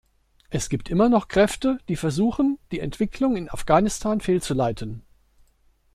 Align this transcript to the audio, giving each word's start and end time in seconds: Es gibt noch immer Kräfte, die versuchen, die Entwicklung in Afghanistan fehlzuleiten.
Es 0.49 0.69
gibt 0.69 0.89
noch 0.89 1.05
immer 1.05 1.21
Kräfte, 1.21 1.77
die 1.87 1.95
versuchen, 1.95 2.57
die 2.71 2.79
Entwicklung 2.79 3.35
in 3.35 3.51
Afghanistan 3.51 4.19
fehlzuleiten. 4.19 5.03